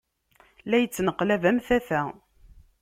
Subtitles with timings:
[0.69, 2.01] La ittneqlab am tata.